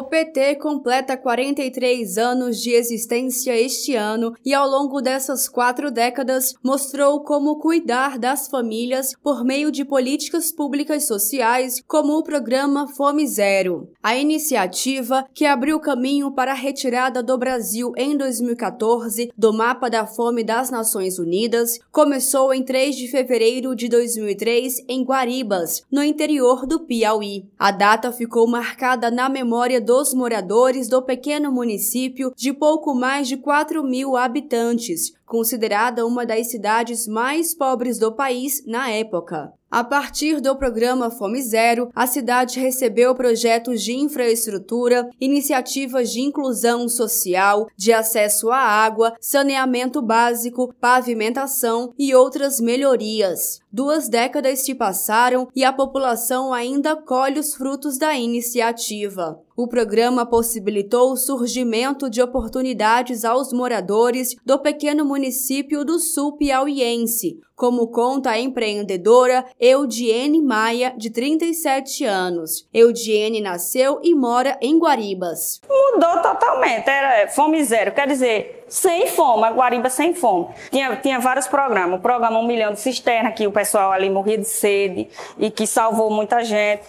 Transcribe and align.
O 0.00 0.04
PT 0.04 0.54
completa 0.54 1.14
43 1.14 2.16
anos 2.16 2.58
de 2.58 2.70
existência 2.70 3.54
este 3.54 3.94
ano 3.94 4.32
e, 4.42 4.54
ao 4.54 4.66
longo 4.66 5.02
dessas 5.02 5.46
quatro 5.46 5.90
décadas, 5.90 6.54
mostrou 6.64 7.20
como 7.22 7.58
cuidar 7.58 8.18
das 8.18 8.48
famílias 8.48 9.12
por 9.22 9.44
meio 9.44 9.70
de 9.70 9.84
políticas 9.84 10.50
públicas 10.50 11.04
sociais, 11.04 11.82
como 11.86 12.16
o 12.16 12.22
programa 12.22 12.88
Fome 12.88 13.26
Zero. 13.26 13.90
A 14.02 14.16
iniciativa, 14.16 15.26
que 15.34 15.44
abriu 15.44 15.78
caminho 15.78 16.32
para 16.32 16.52
a 16.52 16.54
retirada 16.54 17.22
do 17.22 17.36
Brasil 17.36 17.92
em 17.94 18.16
2014 18.16 19.30
do 19.36 19.52
mapa 19.52 19.90
da 19.90 20.06
fome 20.06 20.42
das 20.42 20.70
Nações 20.70 21.18
Unidas, 21.18 21.78
começou 21.92 22.54
em 22.54 22.62
3 22.62 22.96
de 22.96 23.06
fevereiro 23.06 23.76
de 23.76 23.86
2003 23.86 24.82
em 24.88 25.04
Guaribas, 25.04 25.82
no 25.92 26.02
interior 26.02 26.66
do 26.66 26.86
Piauí. 26.86 27.44
A 27.58 27.70
data 27.70 28.10
ficou 28.10 28.46
marcada 28.46 29.10
na 29.10 29.28
memória 29.28 29.78
dos 29.90 30.14
moradores 30.14 30.88
do 30.88 31.02
pequeno 31.02 31.50
município 31.50 32.32
de 32.36 32.52
pouco 32.52 32.94
mais 32.94 33.26
de 33.26 33.36
4 33.36 33.82
mil 33.82 34.16
habitantes, 34.16 35.12
considerada 35.26 36.06
uma 36.06 36.24
das 36.24 36.48
cidades 36.48 37.08
mais 37.08 37.56
pobres 37.56 37.98
do 37.98 38.12
país 38.14 38.64
na 38.64 38.88
época. 38.88 39.52
A 39.68 39.84
partir 39.84 40.40
do 40.40 40.56
programa 40.56 41.12
Fome 41.12 41.40
Zero, 41.40 41.90
a 41.94 42.04
cidade 42.04 42.58
recebeu 42.58 43.14
projetos 43.14 43.82
de 43.82 43.92
infraestrutura, 43.92 45.08
iniciativas 45.20 46.10
de 46.10 46.20
inclusão 46.20 46.88
social, 46.88 47.68
de 47.76 47.92
acesso 47.92 48.50
à 48.50 48.58
água, 48.58 49.14
saneamento 49.20 50.02
básico, 50.02 50.74
pavimentação 50.80 51.92
e 51.96 52.12
outras 52.12 52.60
melhorias. 52.60 53.60
Duas 53.72 54.08
décadas 54.08 54.64
se 54.64 54.74
passaram 54.74 55.46
e 55.54 55.64
a 55.64 55.72
população 55.72 56.52
ainda 56.52 56.96
colhe 56.96 57.38
os 57.38 57.54
frutos 57.54 57.96
da 57.96 58.14
iniciativa. 58.14 59.40
O 59.56 59.68
programa 59.68 60.26
possibilitou 60.26 61.12
o 61.12 61.16
surgimento 61.16 62.10
de 62.10 62.20
oportunidades 62.20 63.24
aos 63.24 63.52
moradores 63.52 64.34
do 64.44 64.58
pequeno 64.58 65.04
município 65.04 65.84
do 65.84 66.00
sul 66.00 66.36
piauiense, 66.36 67.38
como 67.54 67.88
conta 67.88 68.30
a 68.30 68.40
empreendedora 68.40 69.44
Eudiene 69.60 70.40
Maia, 70.40 70.94
de 70.96 71.10
37 71.10 72.04
anos. 72.06 72.66
Eudiene 72.72 73.40
nasceu 73.40 74.00
e 74.02 74.14
mora 74.14 74.58
em 74.62 74.78
Guaribas. 74.78 75.60
Mudou 75.68 76.22
totalmente, 76.22 76.88
era 76.88 77.28
fome 77.28 77.62
zero, 77.62 77.92
quer 77.92 78.08
dizer, 78.08 78.59
sem 78.70 79.08
fome, 79.08 79.44
a 79.44 79.50
Guariba 79.50 79.90
sem 79.90 80.14
fome. 80.14 80.48
Tinha, 80.70 80.96
tinha 80.96 81.18
vários 81.18 81.48
programas, 81.48 81.98
o 81.98 82.02
programa 82.02 82.38
Um 82.38 82.46
Milhão 82.46 82.72
de 82.72 82.80
Cisterna, 82.80 83.32
que 83.32 83.46
o 83.46 83.52
pessoal 83.52 83.90
ali 83.90 84.08
morria 84.08 84.38
de 84.38 84.44
sede 84.44 85.08
e 85.36 85.50
que 85.50 85.66
salvou 85.66 86.08
muita 86.08 86.44
gente. 86.44 86.82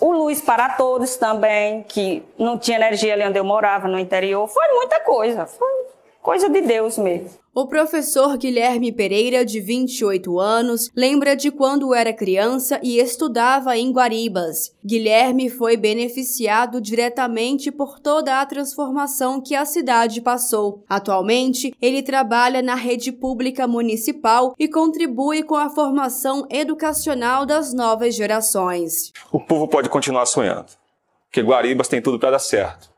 O 0.00 0.12
Luz 0.12 0.40
para 0.40 0.70
Todos 0.70 1.16
também, 1.16 1.82
que 1.84 2.22
não 2.38 2.58
tinha 2.58 2.76
energia 2.76 3.14
ali 3.14 3.24
onde 3.24 3.38
eu 3.38 3.44
morava, 3.44 3.86
no 3.86 3.98
interior. 3.98 4.48
Foi 4.48 4.68
muita 4.74 5.00
coisa, 5.00 5.46
foi 5.46 5.85
coisa 6.26 6.48
de 6.48 6.60
Deus 6.60 6.98
mesmo. 6.98 7.30
O 7.54 7.68
professor 7.68 8.36
Guilherme 8.36 8.90
Pereira, 8.90 9.44
de 9.44 9.60
28 9.60 10.40
anos, 10.40 10.90
lembra 10.92 11.36
de 11.36 11.52
quando 11.52 11.94
era 11.94 12.12
criança 12.12 12.80
e 12.82 12.98
estudava 12.98 13.78
em 13.78 13.92
Guaribas. 13.92 14.74
Guilherme 14.84 15.48
foi 15.48 15.76
beneficiado 15.76 16.80
diretamente 16.80 17.70
por 17.70 18.00
toda 18.00 18.40
a 18.40 18.44
transformação 18.44 19.40
que 19.40 19.54
a 19.54 19.64
cidade 19.64 20.20
passou. 20.20 20.82
Atualmente, 20.88 21.72
ele 21.80 22.02
trabalha 22.02 22.60
na 22.60 22.74
rede 22.74 23.12
pública 23.12 23.68
municipal 23.68 24.52
e 24.58 24.66
contribui 24.66 25.44
com 25.44 25.54
a 25.54 25.70
formação 25.70 26.44
educacional 26.50 27.46
das 27.46 27.72
novas 27.72 28.16
gerações. 28.16 29.12
O 29.30 29.38
povo 29.38 29.68
pode 29.68 29.88
continuar 29.88 30.26
sonhando, 30.26 30.72
porque 31.28 31.40
Guaribas 31.40 31.86
tem 31.86 32.02
tudo 32.02 32.18
para 32.18 32.32
dar 32.32 32.40
certo. 32.40 32.95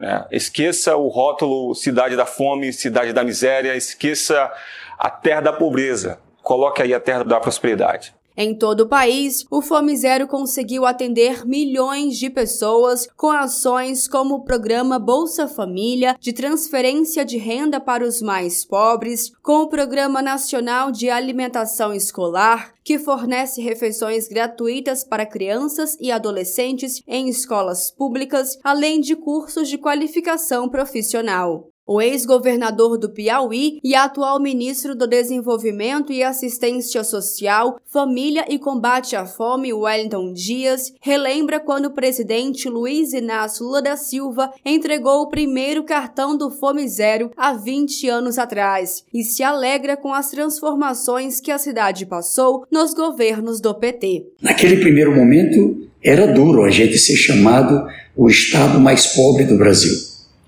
É, 0.00 0.24
esqueça 0.30 0.96
o 0.96 1.08
rótulo 1.08 1.74
cidade 1.74 2.16
da 2.16 2.24
fome, 2.24 2.72
cidade 2.72 3.12
da 3.12 3.22
miséria, 3.22 3.76
esqueça 3.76 4.50
a 4.98 5.10
terra 5.10 5.42
da 5.42 5.52
pobreza. 5.52 6.18
Coloque 6.42 6.80
aí 6.82 6.94
a 6.94 7.00
terra 7.00 7.22
da 7.22 7.38
prosperidade. 7.38 8.14
Em 8.36 8.54
todo 8.54 8.82
o 8.82 8.88
país, 8.88 9.44
o 9.50 9.60
Fome 9.60 9.96
Zero 9.96 10.26
conseguiu 10.26 10.86
atender 10.86 11.44
milhões 11.46 12.16
de 12.16 12.30
pessoas 12.30 13.08
com 13.16 13.30
ações 13.30 14.06
como 14.06 14.36
o 14.36 14.44
programa 14.44 14.98
Bolsa 14.98 15.48
Família, 15.48 16.16
de 16.20 16.32
transferência 16.32 17.24
de 17.24 17.36
renda 17.36 17.80
para 17.80 18.04
os 18.04 18.22
mais 18.22 18.64
pobres, 18.64 19.32
com 19.42 19.62
o 19.62 19.68
Programa 19.68 20.22
Nacional 20.22 20.90
de 20.90 21.10
Alimentação 21.10 21.92
Escolar, 21.92 22.72
que 22.84 22.98
fornece 22.98 23.60
refeições 23.60 24.28
gratuitas 24.28 25.04
para 25.04 25.26
crianças 25.26 25.96
e 26.00 26.10
adolescentes 26.10 27.02
em 27.06 27.28
escolas 27.28 27.90
públicas, 27.90 28.58
além 28.64 29.00
de 29.00 29.14
cursos 29.14 29.68
de 29.68 29.78
qualificação 29.78 30.68
profissional. 30.68 31.69
O 31.92 32.00
ex-governador 32.00 32.96
do 32.96 33.10
Piauí 33.10 33.80
e 33.82 33.96
atual 33.96 34.38
ministro 34.38 34.94
do 34.94 35.08
Desenvolvimento 35.08 36.12
e 36.12 36.22
Assistência 36.22 37.02
Social, 37.02 37.80
Família 37.84 38.44
e 38.48 38.60
Combate 38.60 39.16
à 39.16 39.26
Fome, 39.26 39.72
Wellington 39.72 40.32
Dias, 40.32 40.92
relembra 41.00 41.58
quando 41.58 41.86
o 41.86 41.90
presidente 41.90 42.68
Luiz 42.68 43.12
Inácio 43.12 43.66
Lula 43.66 43.82
da 43.82 43.96
Silva 43.96 44.52
entregou 44.64 45.22
o 45.22 45.28
primeiro 45.28 45.82
cartão 45.82 46.38
do 46.38 46.48
Fome 46.48 46.88
Zero 46.88 47.32
há 47.36 47.54
20 47.54 48.08
anos 48.08 48.38
atrás 48.38 49.02
e 49.12 49.24
se 49.24 49.42
alegra 49.42 49.96
com 49.96 50.14
as 50.14 50.30
transformações 50.30 51.40
que 51.40 51.50
a 51.50 51.58
cidade 51.58 52.06
passou 52.06 52.64
nos 52.70 52.94
governos 52.94 53.60
do 53.60 53.74
PT. 53.74 54.26
Naquele 54.40 54.76
primeiro 54.76 55.12
momento, 55.12 55.88
era 56.00 56.32
duro 56.32 56.62
a 56.62 56.70
gente 56.70 56.96
ser 56.96 57.16
chamado 57.16 57.84
o 58.16 58.28
estado 58.28 58.78
mais 58.78 59.08
pobre 59.08 59.42
do 59.42 59.58
Brasil. 59.58 59.90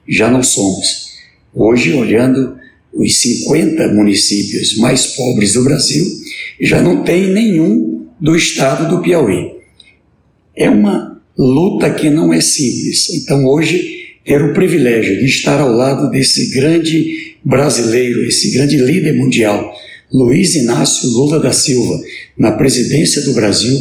Já 0.06 0.30
não 0.30 0.44
somos. 0.44 1.11
Hoje, 1.54 1.92
olhando 1.92 2.56
os 2.92 3.20
50 3.20 3.88
municípios 3.88 4.76
mais 4.78 5.06
pobres 5.08 5.54
do 5.54 5.64
Brasil, 5.64 6.04
já 6.60 6.80
não 6.80 7.02
tem 7.02 7.28
nenhum 7.28 8.06
do 8.20 8.36
estado 8.36 8.88
do 8.88 9.02
Piauí. 9.02 9.52
É 10.56 10.70
uma 10.70 11.20
luta 11.36 11.90
que 11.90 12.08
não 12.08 12.32
é 12.32 12.40
simples. 12.40 13.10
Então, 13.10 13.46
hoje, 13.46 14.16
ter 14.24 14.42
o 14.42 14.54
privilégio 14.54 15.18
de 15.18 15.26
estar 15.26 15.60
ao 15.60 15.72
lado 15.72 16.10
desse 16.10 16.50
grande 16.50 17.36
brasileiro, 17.44 18.24
esse 18.26 18.52
grande 18.52 18.76
líder 18.76 19.14
mundial, 19.14 19.74
Luiz 20.12 20.54
Inácio 20.54 21.08
Lula 21.08 21.40
da 21.40 21.52
Silva, 21.52 22.00
na 22.36 22.52
presidência 22.52 23.22
do 23.22 23.32
Brasil, 23.32 23.76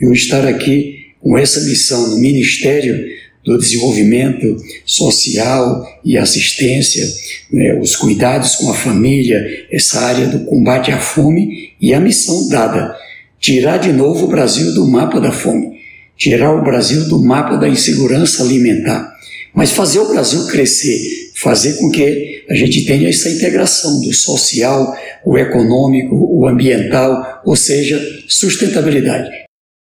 e 0.00 0.04
eu 0.04 0.12
estar 0.12 0.46
aqui 0.46 1.06
com 1.20 1.36
essa 1.36 1.60
missão 1.60 2.10
no 2.10 2.18
Ministério 2.18 3.04
do 3.44 3.58
desenvolvimento 3.58 4.56
social 4.86 5.86
e 6.04 6.16
assistência, 6.16 7.06
né, 7.52 7.78
os 7.80 7.94
cuidados 7.94 8.56
com 8.56 8.70
a 8.70 8.74
família, 8.74 9.44
essa 9.70 10.00
área 10.00 10.26
do 10.26 10.46
combate 10.46 10.90
à 10.90 10.98
fome 10.98 11.74
e 11.80 11.92
a 11.92 12.00
missão 12.00 12.48
dada: 12.48 12.96
tirar 13.38 13.76
de 13.76 13.92
novo 13.92 14.24
o 14.24 14.28
Brasil 14.28 14.74
do 14.74 14.86
mapa 14.88 15.20
da 15.20 15.30
fome, 15.30 15.78
tirar 16.16 16.54
o 16.54 16.64
Brasil 16.64 17.08
do 17.08 17.22
mapa 17.22 17.56
da 17.56 17.68
insegurança 17.68 18.42
alimentar, 18.42 19.12
mas 19.54 19.70
fazer 19.70 19.98
o 19.98 20.08
Brasil 20.08 20.46
crescer, 20.46 20.98
fazer 21.36 21.74
com 21.74 21.90
que 21.90 22.44
a 22.48 22.54
gente 22.54 22.84
tenha 22.86 23.08
essa 23.08 23.28
integração 23.28 24.00
do 24.00 24.12
social, 24.12 24.96
o 25.24 25.36
econômico, 25.36 26.14
o 26.14 26.46
ambiental, 26.46 27.42
ou 27.44 27.56
seja, 27.56 28.00
sustentabilidade. 28.28 29.30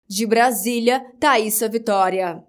De 0.08 0.26
Brasília, 0.26 1.02
Thaisa 1.20 1.68
Vitória. 1.68 2.40